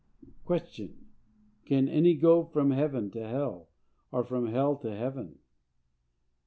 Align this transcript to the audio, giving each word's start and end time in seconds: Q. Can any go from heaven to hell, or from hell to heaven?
Q. 0.47 0.95
Can 1.63 1.87
any 1.87 2.15
go 2.15 2.43
from 2.43 2.71
heaven 2.71 3.11
to 3.11 3.19
hell, 3.19 3.69
or 4.11 4.23
from 4.23 4.47
hell 4.47 4.75
to 4.77 4.89
heaven? 4.89 5.37